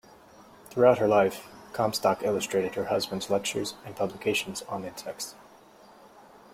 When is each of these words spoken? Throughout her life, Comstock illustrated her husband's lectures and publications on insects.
Throughout 0.71 0.97
her 0.97 1.07
life, 1.07 1.47
Comstock 1.73 2.23
illustrated 2.23 2.73
her 2.73 2.85
husband's 2.85 3.29
lectures 3.29 3.75
and 3.85 3.95
publications 3.95 4.63
on 4.63 4.83
insects. 4.83 5.35